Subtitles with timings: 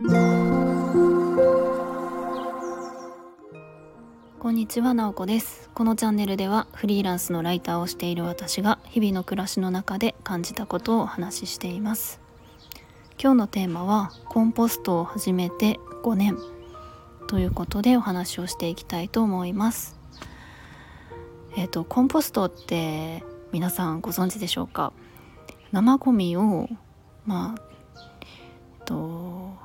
[0.00, 0.04] こ
[4.50, 5.70] んにちは、なおこです。
[5.74, 12.20] このチャンネルではフリーランスのライターをしている私が日々の暮らしの中で感じたことをお話ししています。
[13.20, 16.38] 今日のテーマはコンポストを始めて5年
[17.26, 19.98] ということでお話をしていきたいと思います。
[21.56, 24.92] えっ、ー、とコンポストって皆さんご存知でしょうか？
[25.72, 26.68] 生ゴミを
[27.26, 27.67] まあ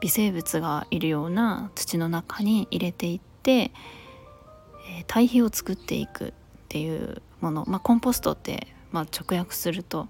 [0.00, 6.32] 微生物がいるような土の中に入れていって、えー、堆肥を作っていくっ
[6.68, 10.08] ていうもの、まあ、コンポストって、まあ、直訳すると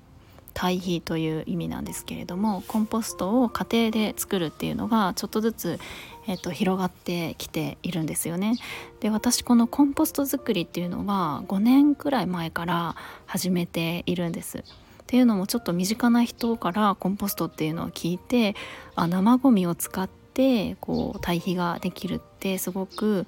[0.57, 5.79] 堆肥という意味なんですけれどもコンポストを家庭で作るっていうのがちょっとずつ、
[6.27, 8.55] えーと、広がってきているんですよね。
[9.01, 12.97] で私このコンポスト作りっていうのは5年くらい前から
[13.27, 14.65] 始めているんです。
[15.07, 18.57] っていうのもちょっと身近な人からコンポストっていうのを聞いて
[18.97, 23.25] あ生ゴミを使ってこう堆肥ができるってすごく、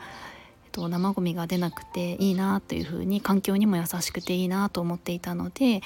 [0.65, 5.81] えっと、生ゴミが出なくていいなというふうに環境にも優しくていいなと思っていたので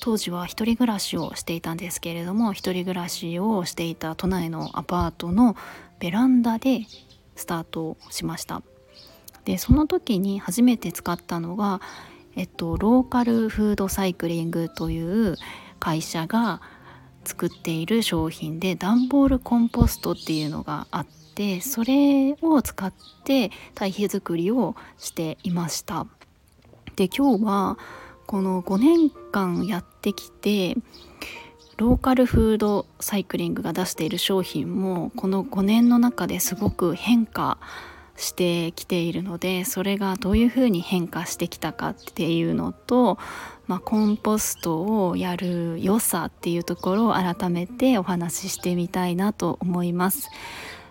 [0.00, 5.56] 当時は一人暮らしをしていたんですけれども一人暮らしをしていた都内のアパートの
[5.98, 6.86] ベランダで
[7.36, 8.62] スタートしました。
[9.44, 11.82] でその時に初めて使ったのが、
[12.36, 15.36] えっと、ローカルフードサイクリングという
[15.78, 16.60] 会社が
[17.24, 22.92] 作っている商品で段ボールコンポストっていうのがあってそれを使っ
[23.24, 26.06] て堆肥作りをしていました。
[26.96, 27.78] で今日は
[28.26, 30.76] この5年間やってきて
[31.76, 43.18] ローカルフードサイクリングが出している商品もこの5年の中ですごく変化してしてきているのでそれがどういうふうに変化してきたかっていうのと、
[43.66, 50.30] まあ、コンポストをやる良さっていうところを改めてお話ししてみたいなと思います。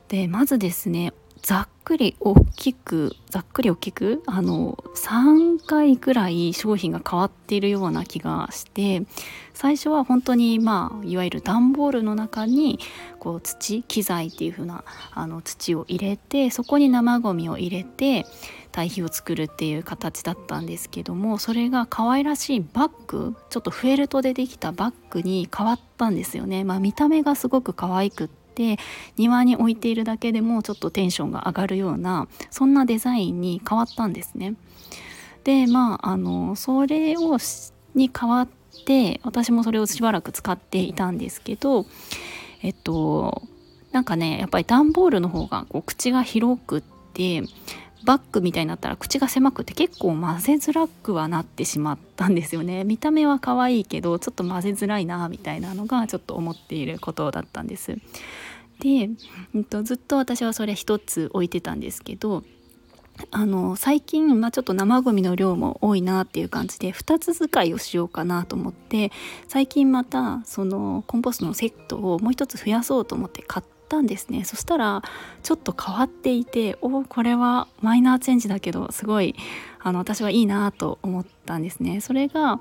[0.09, 1.13] でまずですね
[1.43, 9.03] ざっくり大きくざっくり大きくあの3回ぐらい商品が変わっているような気がして
[9.53, 12.79] 最初は本当にまあいわゆる段ボールの中に
[13.19, 18.25] こう土機材っていう風なあな土を入れてそこに生ゴミを入れて
[18.71, 26.63] 堆肥を作るっていう形だったんですけどもそれが可愛らしいバッグちょっとフェルトでできたバッグに変わったんですよね。
[26.63, 28.77] まあ、見た目がすごく可愛くってて
[29.17, 34.55] 庭に置いているだけでもちょっとテンションが上がるようなそんなデザインに変わったんですね。
[35.43, 37.37] でまああのそれを
[37.95, 38.47] に変わっ
[38.85, 41.85] て私もそれをしばらく使っていたんですけど
[42.61, 43.41] えっと
[43.91, 46.83] なんかねやっぱり段ボールの方がこう口が広くっ
[47.13, 47.43] て
[48.05, 52.83] バッグみたいになったら口が狭くて結構混ぜづらくはなってしまったんですよね。
[52.85, 57.97] 見た目は可愛いけどちょっと混ぜづらいなみたいなのがちょっと思っていることだったんです。
[58.79, 59.09] で、
[59.55, 62.43] えっと、ずっと私はそれ一つ置いてたんですけど
[63.31, 69.11] あの最近、まあ、ちょっと生ゴミの量も多いなっていう感じで2つ使いをしようかなと思って
[69.47, 74.43] 最近またそのコンポストのセットをもう一つ増やそうと思って買ったんですね。
[74.43, 75.03] そしたら
[75.43, 79.35] ちょっと変わっていておこれはマイナーチェンジだけどすごい
[79.79, 82.01] あの私はいいなと思ったんですね。
[82.01, 82.59] それが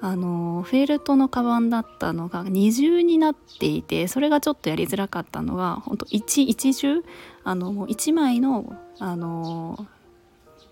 [0.00, 7.02] あのフェルトのカバンだったのが二重になっていてそれがちょっとやりづらかったのが本当一一重？
[7.42, 9.86] あのもう1枚のあの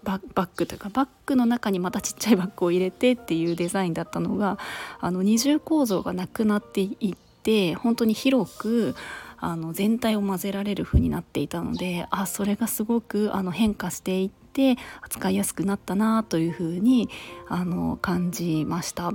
[0.04, 4.56] バッグというかバッグの中にまたちっちゃいバッグを入れてっていうデザインだったのが
[5.00, 8.96] あの二重構造がなくなっていって本当に広く
[9.38, 17.08] あの全体を混ぜられる風になっていたのであそれがすごくあの変化していって扱いやすくなったなという風に
[17.48, 19.12] あに感じました。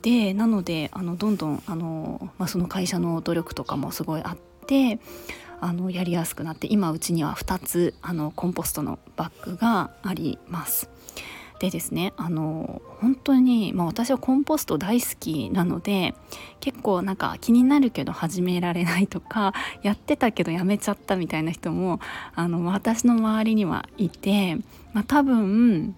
[0.00, 4.36] でなのであのどんどんあの、まあ、その会社の努力とかもすごいあっ
[4.66, 4.98] て
[5.60, 10.88] あのやりやすくなって今うちには2つあのコンポストのバッグがあります。
[11.62, 16.12] でですねあの本当に、まあ、私はコンポスト大好きなので
[16.58, 22.00] 結構なんか気になるけど始められないとか やってたけどやめちゃったみたいな人も
[22.34, 24.56] あの私の周りにはいて、
[24.92, 25.94] まあ、多分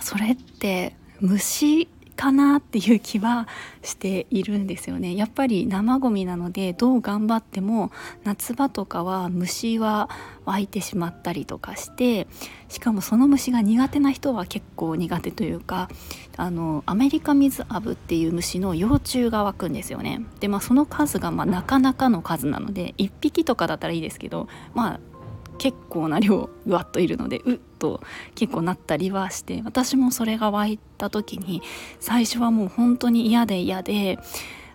[0.00, 3.46] それって虫かなっていう気は
[3.82, 5.14] しているんですよね。
[5.14, 7.92] やっぱり生ゴミなのでどう頑張っても
[8.24, 10.08] 夏場とかは虫は
[10.44, 12.26] 湧いてしまったりとかして
[12.68, 15.88] しかもその虫が苦手な人は結構苦手というか
[16.36, 20.22] あのアメリカミズアブっていう虫の幼虫が湧くんですよね。
[20.40, 25.15] でまあその数がまあなかなかの数なので1匹とかだったらいいですけどまあ
[25.56, 28.00] 結構な量うわっといるのでうっと
[28.34, 31.62] 結構なったりはして私もそれが湧いた時に
[32.00, 34.18] 最初はもう本当に嫌で嫌で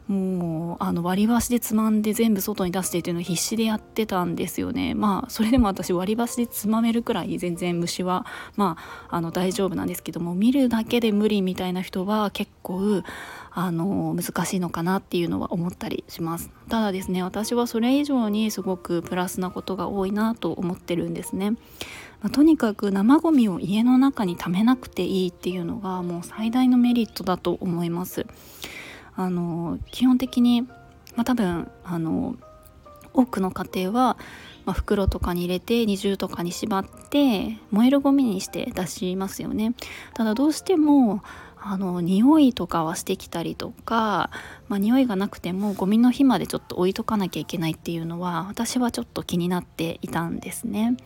[0.07, 4.93] もうあの割り箸でつまんで全部外に出してっていうのを必死でやってたんですよね。
[4.93, 8.25] まあそれでも私割り箸でつまめるくらい全然虫は
[8.55, 8.77] ま
[9.09, 13.03] ああの大丈夫なんですけども見るだけで無理みたいな人は結構
[13.51, 16.49] あの難しいのかなっていうのは思ったりします。
[16.69, 21.51] ただですね私はそれ以上にすごくプラスなことが多いなと思ってるんですね。
[22.21, 28.25] まあ、とにかく生ゴミを家の中に溜めなくていいっていうのがもう最大のメリットだと思います。
[29.15, 32.35] あの基本的に、まあ、多分あの
[33.13, 34.17] 多くの家庭は、
[34.65, 39.73] まあ、袋とかに入れて二重とかに縛って燃えるゴミにして出しますよね。
[40.13, 41.21] ただどうしても
[41.63, 44.31] あの匂いとかはしてきたりとか、
[44.67, 50.97] まあ、匂いがなくてもゴミの日までちょっと置いとかなきゃいけないっていうのは私はちょっと気になっていたんですね。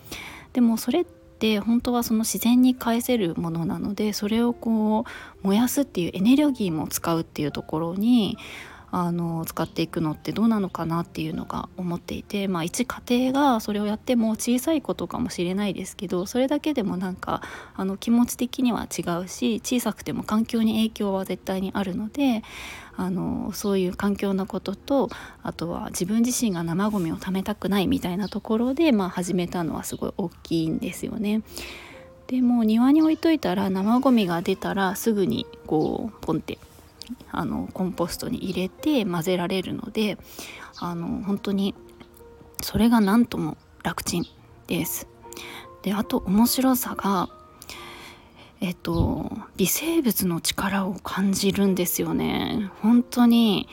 [0.53, 1.24] でもそれって
[1.65, 5.05] 本当はその自然に返せるものなのでそれをこ
[5.43, 8.37] う燃やすっていうエネルギーも使うっていうところに
[8.97, 17.41] あの使っていくのってどうなのかなっていうのが思っていて、まあ、一家庭がそれをやっても小さいことかもしれないですけどそれだけでもなんか
[17.75, 22.41] あの気持ち的には違うし小さくても環境に影響は絶対にあるので
[22.95, 25.09] あのそういう環境のことと
[25.43, 31.41] あとは自分自身が生ゴミを貯めたくないみたいなところで、まあ、始めたのはすごい大きいんですよね。
[32.27, 36.57] でも庭に置いといたら生ゴミが出たらすぐにこうポンって
[37.31, 40.17] あのコンポストに入れて混ぜられるので
[40.77, 41.75] あの本当に
[42.61, 44.25] それが何とも楽ちん
[44.67, 45.07] です。
[45.83, 47.29] であと面白さが
[48.61, 52.71] えっと微生物の力を感じるんですよね。
[52.81, 53.67] 本当に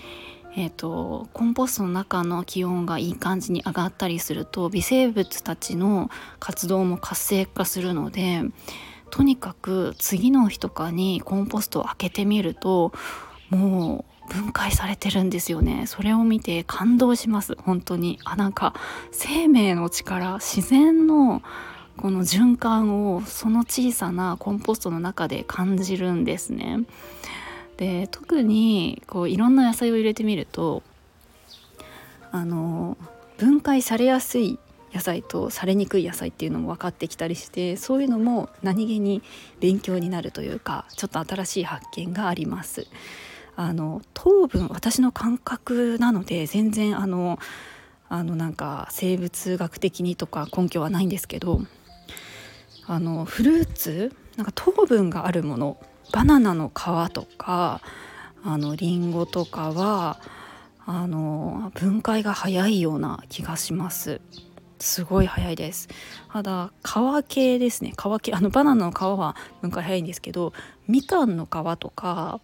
[0.55, 8.43] えーと、コンポストの中の気温がいい感じに上がったりすると微生物たちの活動も活性化するので
[9.13, 12.93] とにかく次の日とかにコンポストを開けてみると
[13.51, 15.87] もう分解されてるんですよね。
[15.87, 17.55] それを見て感動します。
[17.61, 18.19] 本当に。
[18.25, 18.75] あなんか
[19.11, 21.43] 生命の力自然の
[21.99, 26.81] この循環をその小さなコンポストの中で感じるんですね。
[27.77, 30.83] で特にこういろんな野菜を入れてみると
[32.31, 32.97] あの
[33.37, 34.59] 分解されやすい
[34.95, 39.23] 野菜とされにくい野菜っていうのも分かってきたりしてそういうのも何気に
[39.61, 42.87] 勉強になるというかちょっと新しい発見があります。
[43.55, 47.39] あの糖分私の感覚なので全然あの
[48.09, 51.61] あのなんか生物学的にとか根拠はないんですけど
[52.87, 55.79] あのフルーツなんか糖分があるもの
[56.13, 57.81] バナナの皮とか
[58.45, 60.19] あのリンゴとかは
[60.85, 64.21] あの分解が早いような気がします。
[64.83, 65.89] すごい早いです。
[66.33, 67.93] ただ皮系ですね。
[67.93, 70.53] 皮系あのバナナの皮は分解早いんですけど
[70.89, 72.41] みかんの皮とか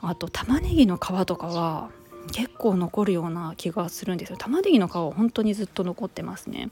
[0.00, 1.90] あと玉ねぎの皮とかは
[2.32, 4.36] 結構残るような気がするんですよ。
[4.38, 6.70] 玉ねぎの皮は本当にずっと残ってますね。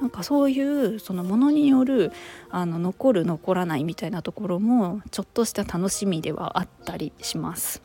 [0.00, 2.12] なんかそういうそのものによる
[2.50, 7.82] あの残る残らないみたいなところもちょっとした楽しみではあったりします。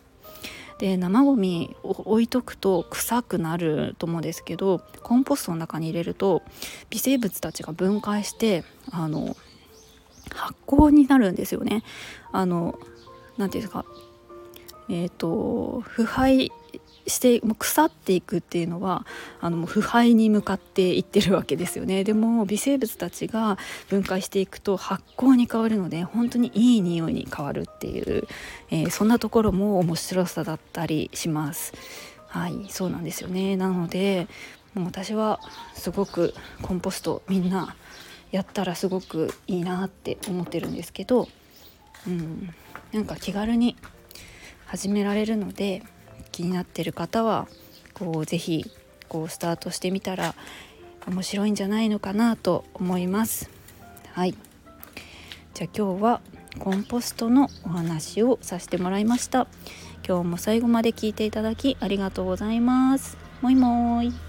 [0.80, 6.44] で生ごみを置いとくと臭くなると思うんですけどコンポストの中に入れると
[6.90, 9.36] 微生物たちが分解してあの
[10.34, 11.84] 発酵になるんですよね。
[12.32, 12.78] あの
[13.38, 13.86] 何て言うんですか
[14.90, 16.52] えっ、ー、と腐敗
[17.08, 19.06] してもう腐っていくっていうのは
[19.40, 22.04] あのもう腐敗に向かっていってるわけですよね。
[22.04, 23.58] でも微生物たちが
[23.90, 28.28] 分解していくと発酵に変わるので本当にいい匂いに変わるっていう、
[28.70, 31.74] えー、そんなところも面白さだったりします。
[32.28, 33.56] はいそうなんですよね。
[33.56, 34.28] なので
[34.74, 35.40] もう私は
[35.74, 37.76] すごくコンポストみんな
[38.32, 41.28] やったらすごくいいなって思ってるんですけど
[42.06, 42.54] うん
[42.92, 43.76] なんか気軽に
[44.66, 45.84] 始められるので
[46.38, 47.48] 気になってる方は
[47.96, 48.64] こう是非
[49.10, 50.36] こうスタートしてみたら
[51.08, 53.50] 面白いんじゃないのかなと思います。
[54.12, 54.36] はい
[55.56, 56.22] じゃあ今日は
[56.60, 59.48] コンポストのお話をさせてもらいました。
[60.08, 63.18] 今日も最後まで聞いていただきありがとうございます。
[63.42, 64.27] もいもーい。